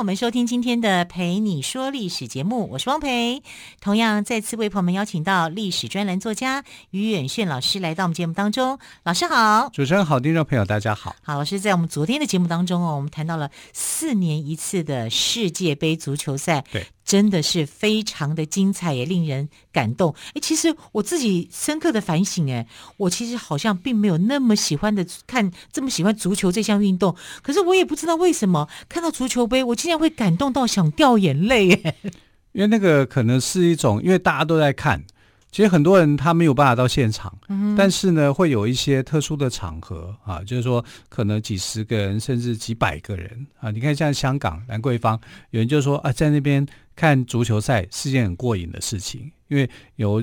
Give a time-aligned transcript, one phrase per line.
[0.00, 3.42] 欢迎朋友们收听今天的《陪你说历史》节目，我是汪培。
[3.82, 8.78] 同样再次为朋友们邀请到历史专栏作家于远炫老师来到我们节目当中。
[9.02, 11.14] 老师好，主持人好，听众朋友大家好。
[11.22, 16.64] 好，老师在我们昨天的节目当中哦，我们谈到了四年一次的世界杯足球赛。
[16.72, 16.86] 对。
[17.10, 20.14] 真的是非常的精彩，也令人感动。
[20.32, 22.64] 哎，其实我自己深刻的反省，哎，
[22.98, 27.16] 我其实好像并没有那么喜欢的看这么喜欢足球这项运动。
[27.42, 31.96] 可是我也不知道为什么看到足球杯，我竟然会感动到想掉眼泪，哎。
[32.52, 35.02] 因为那个可能是一种，因为大家都在看。
[35.52, 43.68] 其实很多人他没有办法到现场，嗯、但是呢，会有一些特殊的场合啊，就是说可能几十个人甚至几百个人啊。
[43.72, 46.64] 你看像香港兰桂坊，有人就说啊，在那边
[47.00, 50.22] 看足球赛是件很过瘾的事情，因为有。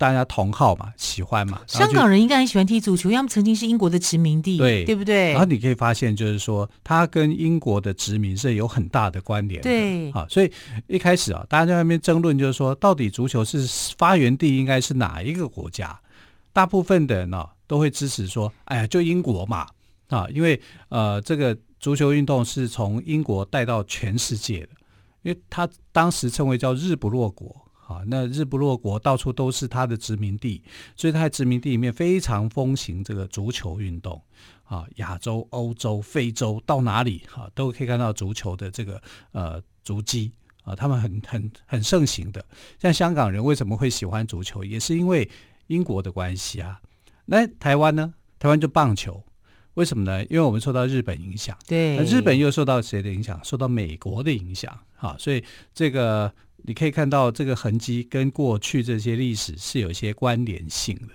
[0.00, 1.60] 大家同好嘛，喜欢嘛。
[1.66, 5.32] 香港人应该很喜欢踢足球，因为他们曾经是英国的殖民地，对，对不对？
[5.32, 9.68] 然后你可以发现，就是说，它跟英国的殖民是有很大的关联的。
[9.68, 10.50] 对，啊，所以
[10.86, 16.00] 一开始啊，大家在那边争论，就是说，到底足球是发源地应该是哪一个国家？
[16.54, 19.66] 大部分的人呢、啊，都会支持说，哎呀，就英国嘛，
[20.08, 20.58] 啊，因为
[20.88, 24.68] 呃，这个足球运动是从英国带到全世界的，
[25.22, 27.66] 因为他当时称为叫日不落国。
[27.86, 30.62] 啊，那日不落国到处都是他的殖民地，
[30.94, 34.22] 所以他在殖民地里面非常风行这个足球运动。
[34.62, 39.02] 啊，亚洲、欧洲、非洲到哪里啊，都可以看到足球的这个
[39.32, 40.30] 呃足迹
[40.62, 42.44] 啊，他们很很很盛行的。
[42.78, 45.28] 像香港人为什么会喜欢足球，也是因为
[45.66, 46.80] 英国的关系啊。
[47.24, 48.14] 那台湾呢？
[48.38, 49.20] 台湾就棒球，
[49.74, 50.24] 为什么呢？
[50.26, 53.40] 因为我们受到日本影响，对，那日本又受到谁的影响？
[53.44, 54.78] 受到美国的影响。
[54.96, 55.42] 啊，所以
[55.74, 56.32] 这个。
[56.62, 61.14] 你可以看到这个痕迹跟过去这些历史是有一些关联性的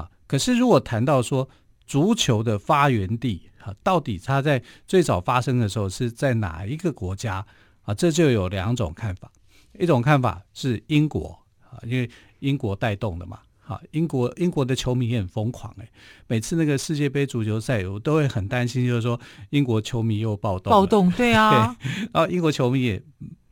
[0.00, 0.08] 啊。
[0.24, 1.48] 可是如果谈到说
[1.84, 7.44] 足球的发源地哈，到底它在最早发生的时候是在哪一个国家
[7.82, 7.92] 啊？
[7.92, 9.28] 这就有两种看法。
[9.76, 11.36] 一种看法是英国
[11.68, 13.40] 啊，因为英国带动的嘛。
[13.66, 15.88] 啊，英国英国的球迷也很疯狂哎，
[16.26, 19.20] 每次那个世界杯足球赛，我都会很担心，就是说
[19.50, 20.70] 英国球迷又暴动。
[20.70, 21.76] 暴动，对啊。
[21.82, 23.02] 对，然后英国球迷也。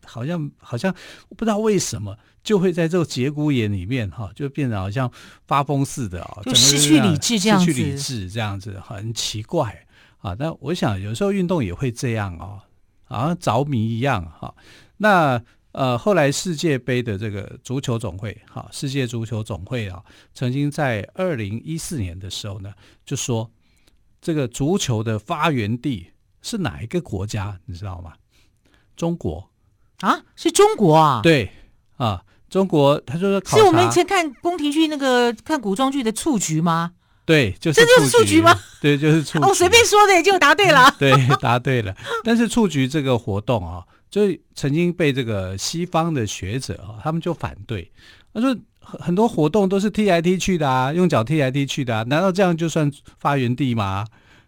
[0.05, 0.93] 好像好像
[1.29, 5.09] 我不知道为什么就会在这个节骨眼里面哈，就变得好像
[5.47, 9.87] 发疯似的啊，就失去理智这样子，失去理智这样子很奇怪
[10.19, 10.35] 啊。
[10.41, 12.61] 那我想有时候运动也会这样哦，
[13.05, 14.53] 好像着迷一样哈。
[14.97, 15.41] 那
[15.73, 20.03] 呃后来世界杯的这个足球总会哈，世界足球总会啊，
[20.35, 22.73] 曾经在二零一四年的时候呢，
[23.05, 23.51] 就说
[24.21, 26.09] 这个足球的发源地
[26.43, 28.13] 是哪一个国家，你知道吗？
[28.95, 29.51] 中国。
[30.01, 31.21] 啊，是中国啊？
[31.23, 31.51] 对
[31.97, 33.01] 啊，中国。
[33.01, 36.95] 他说是是我们以前看宫廷剧那个看古装剧的蹴鞠吗？
[37.33, 38.55] 对，就是这就是蹴鞠吗？
[38.79, 39.45] 对，就是蹴鞠。
[39.45, 40.95] 哦，随便说的就答对了。
[40.99, 41.97] 对， 答对了。
[42.23, 44.23] 但是蹴鞠这个活动啊，就
[44.55, 47.91] 曾经被这个西方的学者啊，他们就反对。
[48.35, 54.05] 他说很很多活动都是踢来踢去的啊，用脚踢来踢去的啊，难道这样就算发源地吗？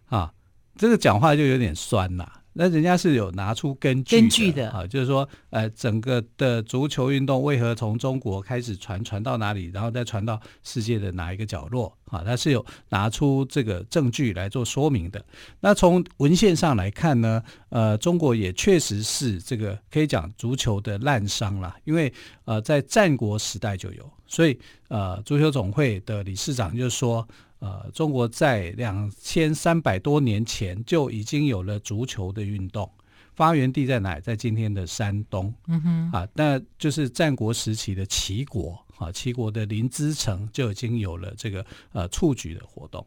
[0.09, 0.31] 啊，
[0.77, 2.27] 这个讲话就有点酸呐。
[2.57, 12.23] 那人家是有拿出根据的，根据的啊，就是说，呃，整个的足球运动为何从中国开始传传到哪里，然后再传到世界的哪一个角落啊？
[12.23, 15.21] 他是有拿出这个证据来做说明的。
[15.59, 22.11] 那从文献上来看呢，呃，中国也确实是这个可以讲足球的滥觞啦，因为
[22.45, 27.27] 呃，在战国时代就有，所以呃，足球总会的理事长就说。
[27.65, 32.87] 呃，中国在两千三百多年前就已经有了足球的运动，
[33.33, 34.19] 发源地在哪？
[34.19, 35.51] 在今天的山东。
[35.67, 43.03] 嗯哼，啊，那就是战国时期的齐国啊，齐国的临淄城就已经有了这个呃蹴鞠的活动。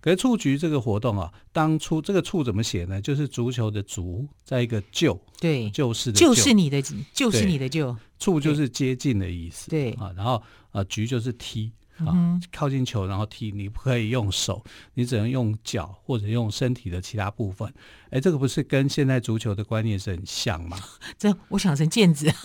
[0.00, 3.00] 可是蹴鞠这个活动啊，当初这个“蹴”怎么写呢？
[3.00, 6.82] 就是足球的“足”在一个“就”，对，就是的就是你的，
[7.14, 9.70] 就是你的“就”，蹴就是接近的意思。
[9.70, 10.42] 对啊，然后
[10.72, 11.70] 啊，鞠就是踢。
[12.06, 14.64] 啊，靠近球然后踢，你不可以用手，
[14.94, 17.72] 你只能用脚或者用身体的其他部分。
[18.10, 20.76] 哎，这个不是跟现在足球的观念是很像吗？
[21.18, 22.28] 这我想成毽子。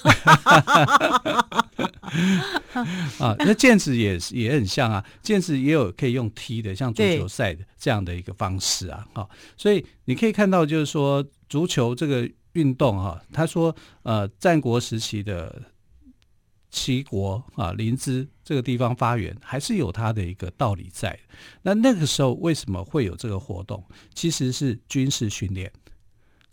[3.19, 9.08] 啊，那毽子也也很像啊，毽子也有可以用踢的，像足球赛的这样的一个方式啊。
[9.13, 15.62] 好，所以你可以看到，就是说足球这个运动哈，他说呃，战国时期的。
[16.75, 21.18] 齐国啊临淄这个地方发源，还是有它的一个道理在。
[21.62, 23.81] 那那个时候为什么会有这个活动？
[24.13, 25.72] 其实是军事训练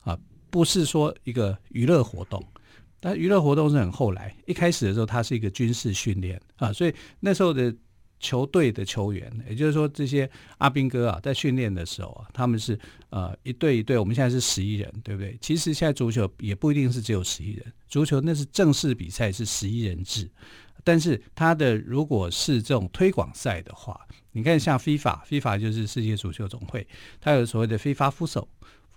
[0.00, 0.16] 啊，
[0.48, 2.40] 不是说一个娱乐活动。
[3.00, 7.74] 但娱乐活动是很后来，一开始的时候它是一个军事训练啊，所以那时候的
[8.22, 12.78] 球队的球员，也就是说这些阿兵哥啊，在训练的时候啊，他们是
[13.10, 15.36] 呃一队一队，我们现在是十一人，对不对？
[15.40, 20.30] 其实现在足球也不一定是只有十一人，足球那是正式比赛是十一人制，
[20.84, 26.86] 但是他的如果是这种推广赛的话，你看像 FIFA，FIFA 就是世界足球总会，
[27.20, 28.46] 它有所谓的 FIFA Futsal。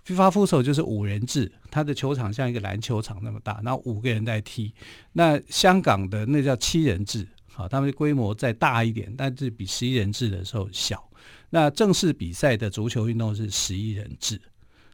[0.06, 4.72] FIFA Futsal 就是五人制，它的球场像一个篮球场那么大，然后五个人在踢。
[5.14, 7.26] 那香港的那叫七人制，
[7.56, 11.02] 好，他们规模再大一点，但是比十一人制的时候小。
[11.48, 14.38] 那正式比赛的足球运动是十一人制，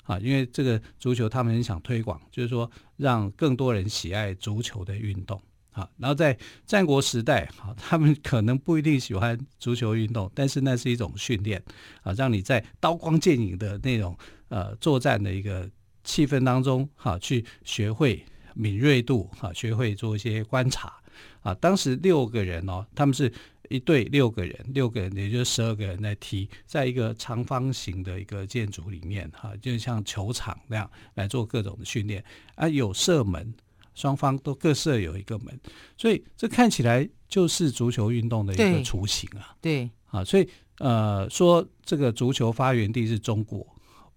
[0.05, 5.43] 啊，因为这个足球他们很想推广，就是说让更多人喜爱足球的运动。
[5.73, 6.37] 啊，然后在
[6.67, 11.61] 战国时代，啊，他们可能不一定喜欢足球运动，但是那是一种训练，
[12.03, 14.15] 啊，让你在刀光剑影的那种
[14.51, 15.67] 呃作战的一个
[16.05, 18.23] 气氛当中，哈，去学会
[18.55, 21.02] 敏锐度，哈，学会做一些观察，
[21.41, 23.33] 啊，当时六个人哦，他们是
[23.69, 32.25] 一队六个人，六个人也就是十二个人在踢，在一个长方形的一个建筑里面，哈，就像球场那样来做各种的训练，
[32.55, 33.55] 啊，有射门。
[33.95, 35.61] 双方都各设有一个门，
[35.99, 39.55] 所以这看起来就是足球运动的一个雏形啊。
[39.61, 40.49] 对，啊，所以
[40.79, 43.67] 呃，说这个足球发源地是中国，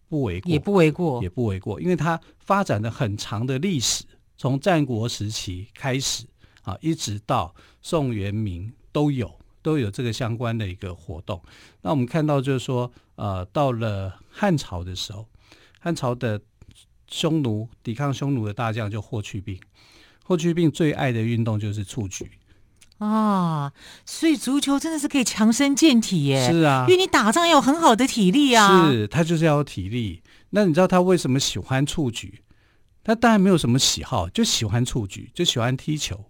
[0.07, 4.05] 不为过，也不为过，也不为过，因为它发展了很长的历史，
[4.37, 6.25] 从战国时期开始
[6.65, 11.41] 啊，一直到宋元明都有都有这个相关的一个活动。
[11.81, 15.27] 那我们看到就是说，呃，到了汉朝的时候，
[15.79, 16.41] 汉朝的。
[17.07, 19.59] 匈奴抵抗匈奴的大将就霍去病，
[20.23, 22.31] 霍去病最爱的运动就是蹴鞠
[22.97, 23.71] 啊，
[24.07, 26.49] 所以足球真的是可以强身健体耶。
[26.51, 28.89] 是啊，因为你打仗要有很好的体力啊。
[28.89, 30.23] 是，他就是要有体力。
[30.49, 32.41] 那你知道他为什么喜欢蹴鞠？
[33.03, 36.25] 他当然没有什么喜好，就喜欢蹴鞠，就喜欢踢球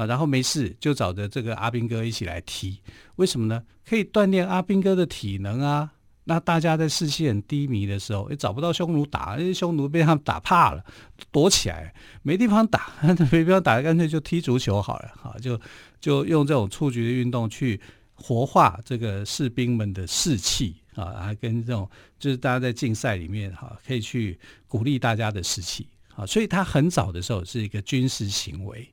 [0.00, 0.06] 啊。
[0.06, 2.78] 然后没事就找着这个阿兵哥一起来踢。
[3.16, 3.62] 为什么呢？
[3.84, 5.90] 可以锻炼阿兵哥的体能啊。
[6.24, 10.84] 那大家在士气很低迷的时候，也找不到匈奴打，因为匈奴被他们打怕了，
[11.32, 11.92] 躲起来，
[12.22, 12.92] 没地方打，
[13.32, 15.60] 没地方打，干脆就踢足球好了，哈，就
[16.00, 17.80] 就用这种蹴鞠的运动去
[18.14, 24.38] 活化这个士兵们的士气啊，跟这种就是大家在竞赛里面哈，可以去
[24.68, 28.88] 鼓励大家的士气啊，所以他很早的时候是一个军事行为。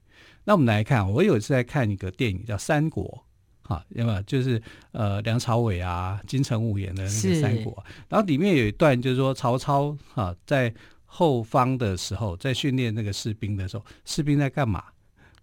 [0.47, 3.03] 那我们来看，我有一次在看一个电影叫《三国》。
[3.73, 4.61] 啊，那么就是
[4.93, 10.73] 呃梁朝伟啊、金城武演的那个三国，然后里面有一段就是说曹操啊在
[11.05, 14.81] 后方的时候，在训练那个士兵的时候，士兵在干嘛？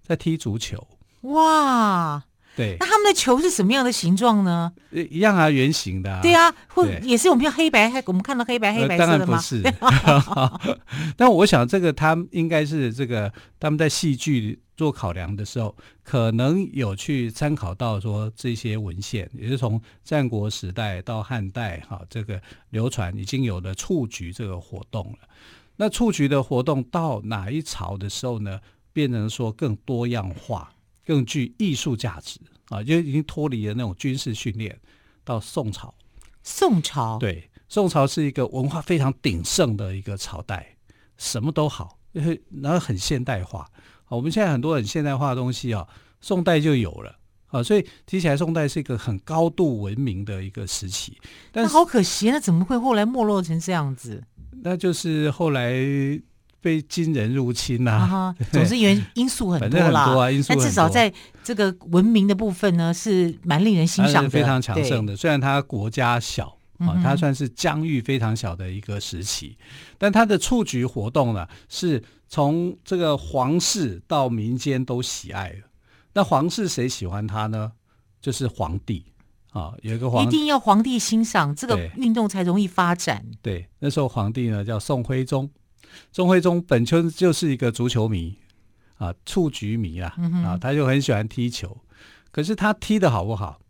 [0.01, 0.83] 在踢足球。
[1.21, 2.25] 哇，
[2.57, 4.73] 对，那他们的球是什么样的形状呢？
[4.91, 6.21] 一样啊，圆形的、啊。
[6.23, 9.39] 对啊，或也是我们像黑白，我们看到黑白黑白色的吗？
[9.39, 9.81] 呃、当
[10.13, 10.79] 然不是。
[11.17, 14.61] 但我想这个他们应该是这个他们在戏剧。
[14.77, 15.73] 做考量的时候，
[16.03, 25.29] 可能有去参考到说这些文献，也是从战国时代到汉代，哈，这个流传已经有了蹴鞠这个活动了。
[25.77, 28.59] 那蹴鞠的活动到哪一朝的时候呢？
[28.93, 30.73] 变成说更多样化，
[31.05, 34.79] 更具艺术价值啊，就已经脱离了那种军事训练。
[35.25, 35.95] 到宋朝，
[36.43, 40.77] 宋朝对，宋朝是一个文化非常鼎盛的一个朝代，
[41.17, 41.99] 什么都好，
[42.63, 43.67] 然后很现代化。
[44.05, 45.89] 好，我们现在很多很现代化的东西啊，
[46.21, 51.17] 宋代就有了啊，所以提起来宋代是一个很高度文明的一个时期。
[51.51, 54.23] 但是好可惜，那怎么会后来没落成这样子？
[54.63, 55.73] 那就是后来
[56.65, 58.35] 被金人入侵呐、啊。
[58.51, 60.65] 总之原因素很多啦，多啊、因素很多。
[60.65, 61.13] 但至少在
[61.45, 65.15] 这个文明的部分呢，是蛮令人欣赏的，非常强盛的。
[65.15, 72.03] 虽然它国家小啊，它算是疆域非常小的一个时期，嗯、但它的蹴鞠活动呢是。
[72.27, 75.69] 从这个皇室到民间都喜爱了，
[76.15, 77.71] 那皇室谁喜欢他呢？
[78.21, 79.05] 就是皇帝
[79.53, 83.25] 啊，有一个皇帝，一定要皇帝欣赏这个运动才容易发展。
[83.41, 85.49] 对，那时候皇帝呢叫宋徽宗，
[86.13, 88.37] 宋徽宗本身就是一个足球迷
[88.99, 91.77] 啊，蹴鞠迷啊，啊，他就很喜欢踢球。
[92.31, 93.61] 可是他踢的好不好？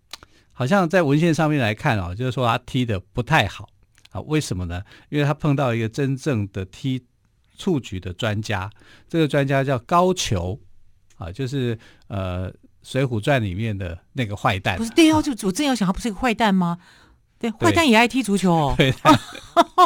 [0.52, 3.68] 好像在文献上面来看啊，就是说他踢的不太好
[4.10, 4.20] 啊。
[4.22, 4.82] 为什么呢？
[5.08, 7.02] 因为他碰到一个真正的踢。
[7.56, 8.68] 蹴鞠的专家，
[9.08, 10.58] 这个专家叫高俅，
[11.18, 11.78] 啊，就是
[12.08, 12.50] 呃
[12.82, 14.76] 《水浒传》里面的那个坏蛋。
[14.76, 16.76] 不是对啊，就我正要想，他不是一个坏蛋吗？
[17.38, 18.74] 对，坏蛋也爱踢足球哦。
[18.76, 18.92] 对。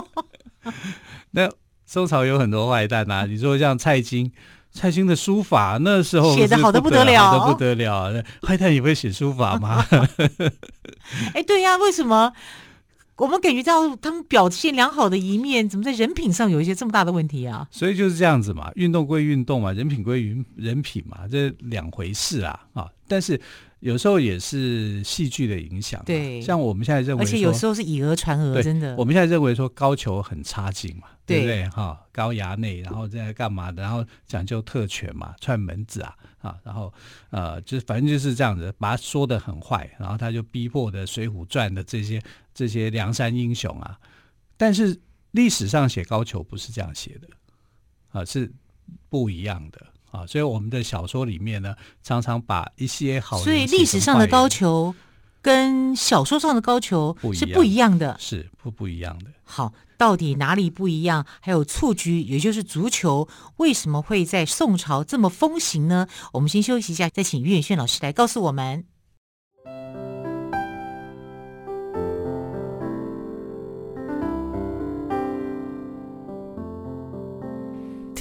[1.32, 1.46] 那
[1.90, 4.30] 宋朝有很多坏蛋啊， 你说像蔡京，
[4.70, 8.22] 蔡京的书法那时候写的好的不得了，好的不得了。
[8.46, 9.82] 坏蛋也会写书法吗？
[11.32, 12.30] 哎，对呀、啊，为什么
[13.16, 17.66] 我们感觉到他们表现良好的一面，怎么在人品上有一些这么大的问题啊？
[17.70, 22.86] 所以就是这样子嘛，运动归运动嘛，人品归人人品嘛，这两回事啊啊！
[23.08, 23.40] 但是。
[23.80, 28.96] 有时候也是戏剧的影响，对，像我们现在认为，而且有时候是以讹传讹，真的。
[28.96, 31.68] 我们现在认为说高俅很差劲嘛，对，对不对？
[31.68, 33.80] 哈、哦，高衙内，然后在干嘛的？
[33.80, 36.92] 然后讲究特权嘛，串门子啊，啊，然后
[37.30, 42.20] 呃，就是反正就是这样子，把他说的很坏，然后他就逼迫的《水浒传》的这些
[42.52, 43.96] 这些梁山英雄啊，
[44.56, 45.00] 但是
[45.30, 47.28] 历史上写高俅不是这样写的，
[48.08, 48.52] 啊，是
[49.08, 49.86] 不一样的。
[50.10, 54.94] 啊，所以我们的小说里面呢，常常把一些好，所以历史上的高俅
[55.42, 59.26] 跟小说上的高俅是不一样的，是不不一样的。
[59.44, 61.26] 好，到底哪里不一样？
[61.40, 66.06] 还有蹴鞠，也就是足球，为什么会在宋朝这么风行呢？
[66.32, 68.84] 我们先休息一下，再请于远炫老师来告诉我们。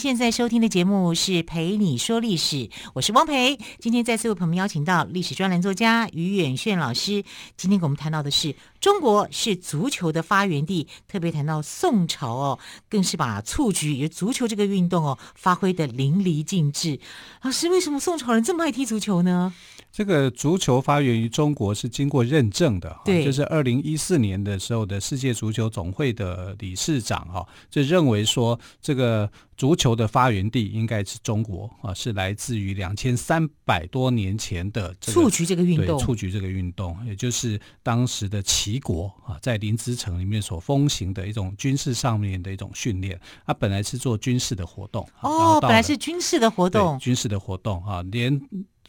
[0.00, 3.58] 现在收听的节目是陪你说历史，我是汪培。
[3.80, 7.22] 今天再次为朋友们邀请到历史专栏作家于远炫老师。
[7.58, 16.98] 今天给我们谈到的是中国是足球的发源地，特别谈到宋朝哦，更是把蹴鞠也足球这个运动哦发挥的淋漓尽致。
[17.42, 19.52] 老师，为什么宋朝人这么爱踢足球呢？
[19.92, 48.40] 这个足球发源于中国是经过认证的，对，就是二零一四年的时候的世界足球总会的理事长哈就认为说，这个足球的发源地应该是中国啊，是来自于两千三百多年前的蹴鞠这个运动，蹴鞠这个运动，也就是当时的齐国啊，在临淄城里面所风行的一种军事上面的一种训练，它本来是做军事的活动哦，本来是军事的活动，军事的活动啊，连。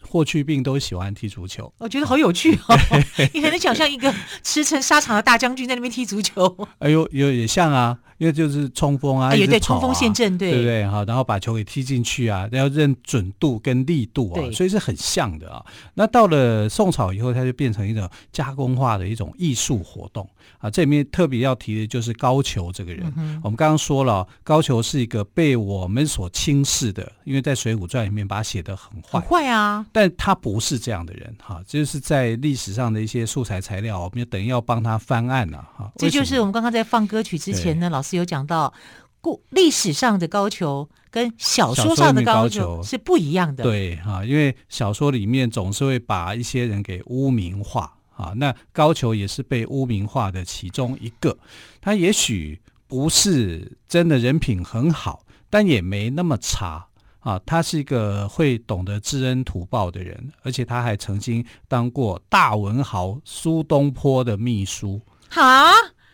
[0.08, 2.76] 霍去病都喜欢踢足球，我觉得好有趣哦！
[3.34, 6.68] 你很能想象一个驰骋沙场的大将军在那边踢足球。
[6.80, 10.86] 哎呦，有也像啊，因为就是冲锋啊，也、哎、对，冲锋陷阵，对对不对？
[10.86, 15.66] 好，然后把球给踢进去啊，要认准度跟力度啊，所以是很像的啊。
[15.96, 20.70] 那到了宋朝以后，它就变成一种加工化的一种艺术活动啊。
[20.70, 23.12] 这里面特别要提的就是高俅这个人。
[23.18, 29.84] 嗯、我们刚刚说了，高俅是一个被我们所轻视的，因为在《水浒传》里面把他写得很坏，很坏啊。
[29.92, 35.92] 但他不是这样的人哈，就是在历史上的一些素材材料，我们就等于要帮他翻案了哈。
[35.96, 38.74] 这就是我们刚刚在放歌曲之前呢，老师有讲到，
[39.20, 43.64] 故历史上的高俅跟小说上的高俅是不一样的。
[43.64, 51.38] 对啊，因为小说里面总是会把一些人给污名化啊，那高俅也是被污名化的其中一个。
[51.80, 56.88] 他也许不是真的人品很好，但也没那么差。
[57.20, 65.00] 啊，他是一个会懂得知恩图报的人，而且他还曾经当过大文豪苏东坡的秘书。
[65.30, 65.72] 哈？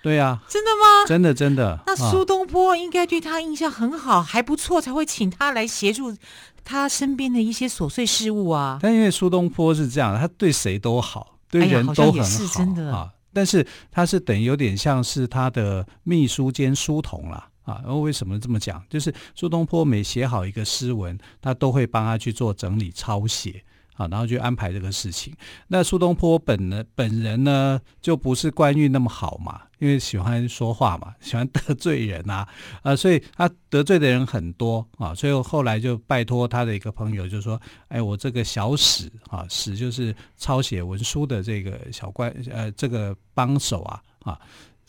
[0.07, 1.05] 对呀，真的吗？
[1.05, 1.77] 真的真的。
[1.85, 6.15] 那苏东坡应该对他印象很好，还不错，才会请他来协助
[6.63, 8.79] 他身边的一些琐碎事务啊。
[8.81, 13.09] 但因为苏东坡是这样，他对谁都好，对人都很好，是真的啊。
[13.33, 17.49] 但是他是等于有点像是他的秘书兼书童啦。
[17.63, 18.81] 啊，然后为什么这么讲？
[18.89, 23.61] 就是苏东坡每写好一个诗文，他都会帮他去做整理抄写，
[23.97, 25.35] 啊，然后去安排这个事情。
[25.67, 32.47] 那苏东坡本呢，本人呢，就不是官运那么好嘛，因为喜欢说话嘛， 喜欢得罪人啊，
[32.81, 44.39] 啊，所以他得罪的人很多啊，所以后来就拜托他的一个朋友，就说：“哎，我这个小史啊，史就是抄写文书的这个小官，呃，这个帮手啊，啊。”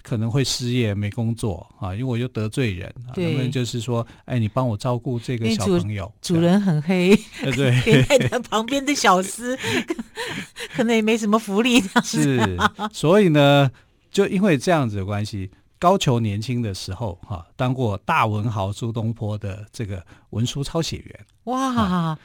[0.01, 6.11] 可能会失业没工作啊，因为我又得罪人，他们就是说，哎，你帮我照顾这个小朋友。
[6.23, 9.59] 主，主人很黑，对对， 他旁边的小厮
[10.73, 11.83] 可能也没什么福利。
[12.03, 12.57] 是，
[12.91, 13.71] 所以呢，
[14.11, 21.27] 就因为这样子的关系，高俅年轻的时候哈、啊，当过大文豪苏东坡的这个文书抄写员。
[21.45, 21.75] 哇！
[21.75, 22.19] 啊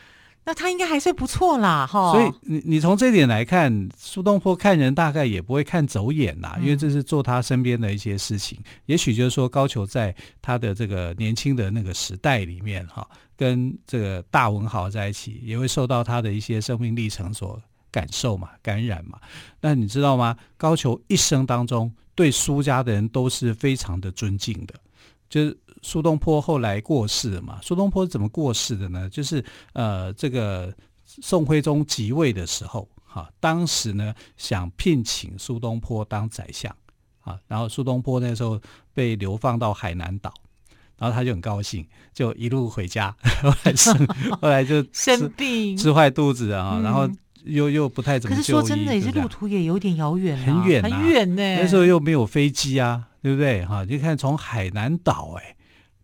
[0.46, 2.12] 那他应该还算不错啦，哈。
[2.12, 8.58] 所以你你从这一点来看，苏东坡看人大概也不会看走眼呐，因为这是做他身边的一些事情。
[8.60, 17.58] 嗯、也许就是说，高俅在他的这个年轻的那个时代里面，哈，跟这个大文豪在一起，也会受到他的一些生命历程所
[17.94, 19.18] 感受嘛、感染嘛。
[19.62, 20.36] 那你知道吗？
[20.58, 24.74] 高俅一生当中对苏家的人都是非常的尊敬的，
[25.30, 25.58] 就是。
[25.86, 27.60] 苏东坡后来过世了嘛？
[27.62, 29.10] 苏东坡怎么过世的呢？
[29.10, 30.74] 就是呃，这个
[31.04, 36.74] 宋徽宗即位的时候，哈、啊，当时呢想聘请苏东坡当宰相，
[37.20, 38.58] 啊，然后苏东坡那时候
[38.94, 40.34] 被流放到海南岛，
[40.98, 44.08] 然后他就很高兴，就一路回家， 后来生，
[44.42, 47.10] 后来就生病，吃坏肚子啊，然后
[47.46, 48.36] 又又不太怎么。
[48.36, 51.62] 可是说真的，也是路途也有点遥远、啊，很远、啊，很远呢、欸。
[51.62, 53.66] 那时候又没有飞机啊，对不对？
[53.66, 55.56] 哈、啊，你看从海南岛、欸，哎。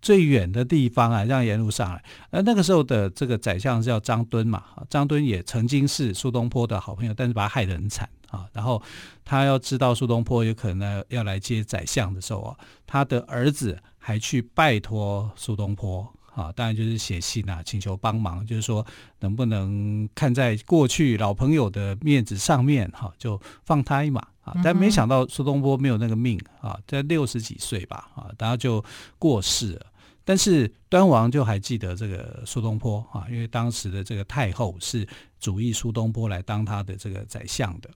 [0.01, 2.01] 最远的地方啊，让沿路上来。
[2.29, 8.45] 而那个时候的这个宰相是叫张敦嘛，张敦也曾经是苏东坡的好朋友，但是把他害得很惨啊。
[8.53, 8.81] 然后
[9.25, 12.55] 他要知道苏东坡有可能要来接宰相的时候啊，
[12.87, 18.85] 他的儿子还去拜托苏东坡啊，当然就是写信啊，请求帮忙，就是说
[19.19, 24.55] 能不能看在过去老朋友的面子上面哈，就放他一马啊。
[24.63, 28.81] 但没想到苏东坡没有那个命啊，在六十几岁吧啊，然后就
[29.17, 29.85] 过世了。
[30.23, 35.05] 但是端王就还记得这个苏东坡啊，因为当时的这个太后是
[35.39, 37.89] 主意苏东坡来当他的这个宰相的。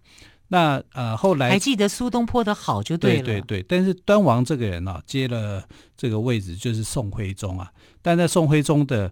[0.53, 3.24] 那呃后来还记得苏东坡的好就对了。
[3.24, 5.67] 对对对，但是端王这个人啊，接了
[5.98, 9.12] 这个位置就是宋徽宗啊，但在宋徽宗的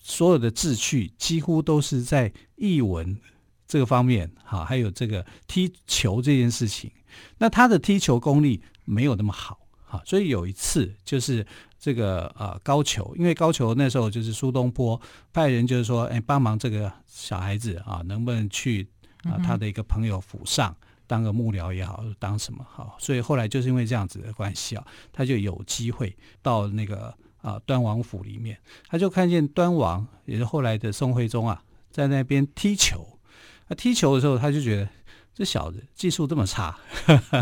[0.00, 3.18] 所有的志趣几乎都是在译文。
[3.68, 6.88] 这个方面，哈，还有这个踢球这件事情，
[7.38, 11.44] 那他的踢球功力没有那么好，哈，所以有一次就是
[11.76, 15.00] 这个呃高俅，因为高俅那时候就是苏东坡
[15.32, 18.86] 派人就是说，哎，帮忙这个小孩子啊，能不能去
[19.26, 20.74] 啊他的一个朋友府上
[21.06, 28.58] 当个幕僚也好，当什么好，所以后来就是因为这样子的关系啊，他就有机会到那个啊端王府里面，
[28.88, 33.06] 他就看见端王也是后来的宋徽宗啊，在那边踢球。
[33.68, 34.88] 他踢球的时候，他就觉得
[35.34, 36.78] 这小子技术这么差，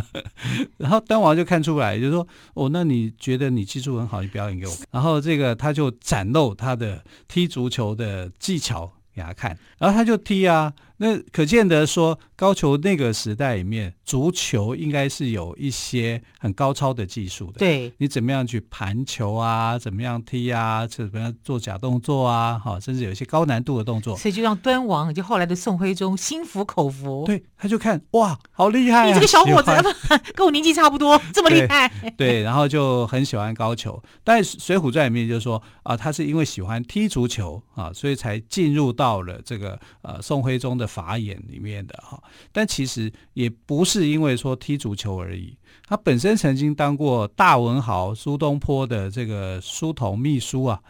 [0.79, 10.73] 然后端王就看出来，就说：“哦，那你觉得你技术很好，你表演给我看。”然后这个他就展露他的踢足球的技巧给他看，然后他就踢啊。
[10.99, 17.59] 那可见得说，高俅那个时代里面，足球应该是有一些很高超的技术的。
[17.59, 19.77] 对，你怎么样去盘球啊？
[19.77, 20.87] 怎么样踢啊？
[20.87, 22.57] 怎么样做假动作啊？
[22.65, 24.17] 哈，甚至有一些高难度的动作。
[24.17, 27.25] 所以就让端王，就后来的宋徽宗心服口服。
[27.27, 29.07] 对，他就看哇，好厉害啊！
[29.09, 29.73] 你这个小伙子
[30.37, 31.89] 跟我年纪差不多， 这么厉害。
[32.03, 34.01] 对，对，然后就很喜欢高俅。
[34.23, 40.84] 但《水浒传》里面就说啊，他是因为喜欢踢足球啊，所以才进入到了这个呃宋徽宗的。
[40.87, 50.81] 法眼里面的哈，但其实也不是因为说踢足球而已，他本身曾经当过大文豪苏东坡的这个书童秘书啊，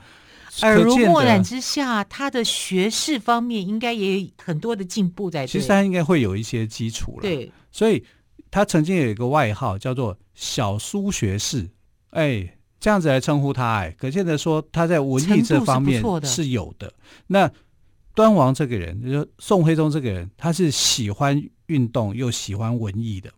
[0.63, 5.47] 耳濡目染之下，他的学识方面应该也有很多的进步在。
[5.47, 8.05] 其实他应该会有一些基础了，对，所以
[8.51, 11.69] 他曾经有一个外号叫做小苏学士，
[12.11, 16.93] 哎，这样子来称呼他，哎，可见得说他在文艺这方面是有的。
[17.27, 17.51] 那
[18.15, 23.31] 端王这个人，就是说宋徽宗这个人，他是喜欢运动又喜欢文艺的，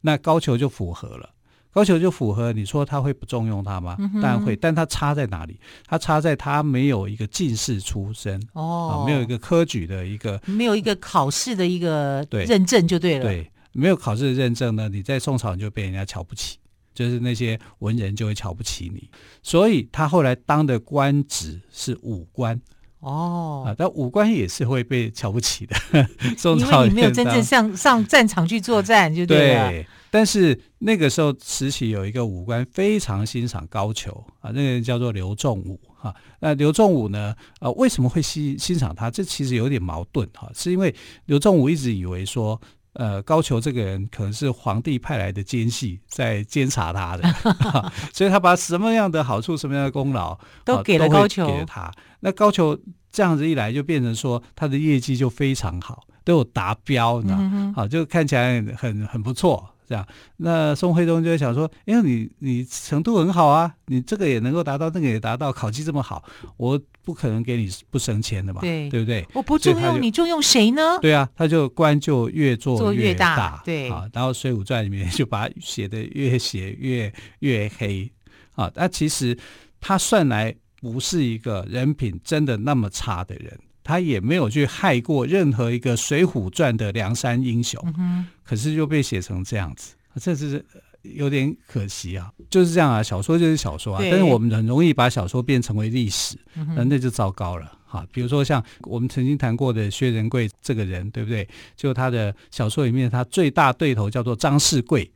[0.00, 1.30] 那高俅就符合了。
[1.72, 3.96] 高俅就符合，你说他会不重用他吗？
[3.98, 5.58] 嗯、当然会，但他差在哪里？
[5.86, 13.24] 他差在他没有一个进士出身哦、啊，没有一个科举的一个，没有一个考试的一个认证就对了。
[13.24, 16.58] 对，没有考试的认证呢，你在宋朝你就被人家瞧不起，
[16.92, 19.08] 就是那些文人就会瞧不起你。
[19.42, 22.60] 所以他后来当的官职是武官。
[23.02, 25.76] 哦，啊，但武官也是会被瞧不起的。
[26.38, 29.70] 宋朝因为你没有真正上上战场去作战，就对了。
[29.70, 34.10] 对，但是那个时候，慈禧有一个武官非常欣赏高俅
[34.40, 36.14] 啊，那个人叫做刘仲武哈。
[36.38, 39.10] 那刘仲武呢，啊，为什么会欣欣赏他？
[39.10, 40.94] 这其实有点矛盾哈，是因为
[41.26, 42.60] 刘仲武一直以为说。
[42.94, 47.22] 呃，高俅这个人可能是皇帝派来的奸细，在监察他的，
[48.12, 51.90] 所以他把什么样的好处、什么样的功劳都给了高俅，给了他。
[52.24, 52.78] 那高俅
[53.10, 57.36] 这样子一来，就变成说他的业绩就非常好，都有达标，你知道？
[57.74, 60.06] 好、嗯，就看起来很很不错，这样，
[60.36, 66.24] 那宋徽宗就在想说，因为你你程度很好啊，你这个也能够达到，那个也达到，考绩这么好，
[66.56, 69.26] 我不可能给你不升迁的嘛，对对不对？
[69.34, 70.98] 我不重用你，重用谁呢？
[71.00, 78.08] 对啊，他就官就越做越大，对啊，然后《水浒传》里面就把他写的越写越越黑
[78.54, 79.36] 啊，但其实
[79.80, 83.58] 他算来不是一个人品真的那么差的人。
[83.84, 90.64] 他也没有去害过任何一个《水浒传》的梁山英雄，嗯、可是就被写成这样子，这是
[91.02, 92.32] 有点可惜啊。
[92.48, 96.36] 就是这样啊，小说就是小说啊，但是我们很容易把小说变成为历史，
[96.76, 98.06] 那那就糟糕了哈。
[98.12, 101.48] 比如说像我们曾经谈过的薛仁贵这个人，对不对？
[101.76, 105.10] 就他的小说里面，他最大对头叫做张世贵，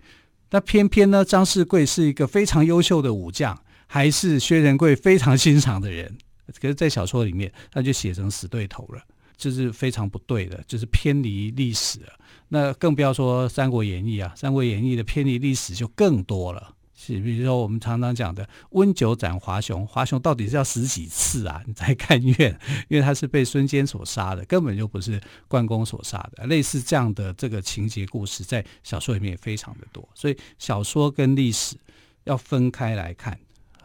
[0.48, 6.16] 但偏偏呢，张世贵是一个非常优秀的武将，还是薛仁贵非常欣赏的人。
[6.60, 9.02] 可是，在小说里面，他就写成死对头了，
[9.36, 12.12] 这、是非常不对的，就是偏离历史了。
[12.48, 16.72] 那更不要说《三国演义》啊，《三国演义》的偏离历史就更多了。
[16.94, 21.62] 是，比如说我们常常讲的温酒斩华雄，华雄到底是要死几次啊？
[21.66, 22.58] 你才甘愿？
[22.88, 26.46] 因为他是被孙坚所杀的，根本就不是关公所杀的。
[26.46, 30.08] 类似这样的这个情节故事，在小说里面也非常的多。
[30.14, 31.76] 所以，小说跟历史
[32.24, 33.38] 要分开来看，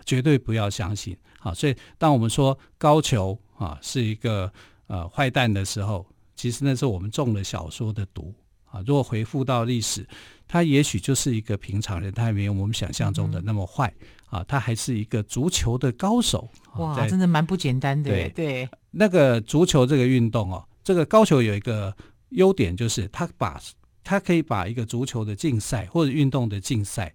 [0.05, 1.15] 绝对不要相信。
[1.39, 4.51] 好，所以当我们说高俅啊是一个
[4.87, 8.33] 呃坏蛋的时候，其实那是我们中了小说的毒
[8.65, 8.81] 啊。
[8.85, 10.07] 如果回复到历史，
[10.47, 13.91] 他也许就是一个平常人，他也没有我们想象中的那么坏、
[14.31, 14.45] 嗯、啊。
[14.47, 16.49] 他还是一个足球的高手。
[16.77, 18.09] 哇，真的蛮不简单的。
[18.09, 21.95] 对对，那个足球这个运动哦，这个高俅有一个
[22.29, 23.59] 优点，就是他把
[24.03, 27.13] 他可以把一个足球的竞赛或者运动的竞赛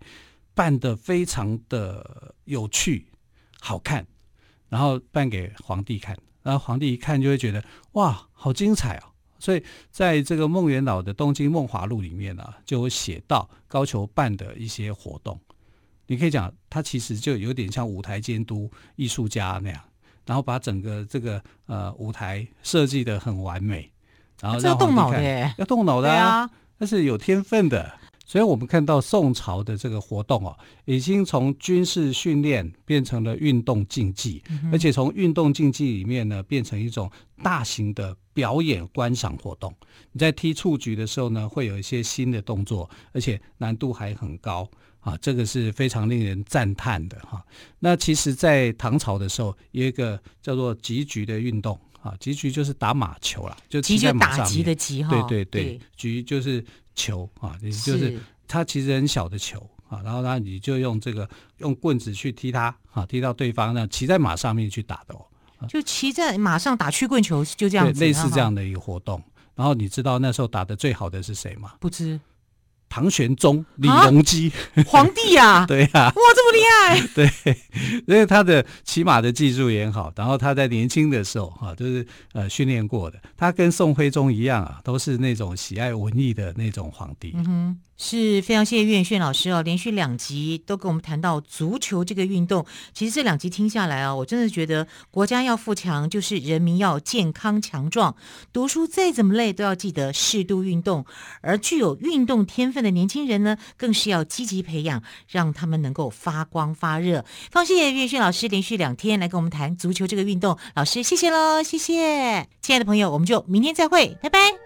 [0.56, 3.06] 办得非常的有趣、
[3.60, 4.04] 好看。
[4.68, 9.14] 然后办给皇帝看，然后皇帝一看就会觉得哇，好精彩哦！
[9.38, 15.40] 所以在这个孟元老的《东京梦华录》里面呢、啊，就有写到高俅办的一些活动。
[16.08, 19.80] 你可以讲，他其实就有点像舞台监督艺术家那样，
[20.26, 23.88] 然后把整个这个呃舞台设计得很完美，
[24.40, 28.00] 然后要动脑的，要动脑的啊，那是有天分的。
[28.26, 37.08] 所以我们看到宋朝的这个活动哦，已经从军事训练变成了运动竞技，而且从运动竞技里面呢，变成一种
[37.42, 39.72] 大型的表演观赏活动。
[40.10, 47.40] 你在踢蹴鞠的时候呢，会有一些新的动作，而且难度还很高啊，这个是非常令人赞叹的哈。
[47.78, 54.46] 那其实，在唐朝的时候，有一个叫做击鞠的运动啊，击局就是打马球啦，就骑在马上面。
[54.46, 56.64] 击就打击的击哈，对对对，局就是。
[56.98, 65.20] 球啊，也就是它其实很小的球啊，然后呢，你就用这个用棍子去踢它啊，踢到对方，那骑在马上面去打的哦，
[65.68, 69.22] 就骑在马上打曲棍球，就这样子，类似这样的一个活动。
[69.54, 71.74] 然后你知道那时候打的最好的是谁吗？
[71.78, 72.18] 不知。
[72.88, 77.56] 唐玄宗李隆基，啊、皇帝呀、啊，对呀、啊，哇，这么厉害， 对，
[78.06, 87.32] 因为他的骑马的技术也很好，然后他在年轻的时候哈，就是呃训练过的，他跟宋徽宗一样啊，都是那种喜爱文艺的那种皇帝。
[87.36, 87.78] 嗯哼。
[87.98, 92.66] 是非常谢谢岳轩老师哦，连续两集都跟我们谈到足球这个运动。
[92.92, 98.14] 其实这两集听下来啊，我真的觉得国家要富强，就是人民要健康强壮。
[98.52, 101.06] 读书再怎么累，都要记得适度运动。
[101.40, 107.24] 而具有运动天分的年轻人呢，更是要积极培养，让他们能够发发光发热。
[107.50, 110.58] 放谢岳轩老师连续两天来跟我们谈足球这个运动。
[110.74, 112.46] 老师，谢谢喽，谢谢。
[112.60, 114.65] 亲爱的朋友，我们就明天再会，拜拜。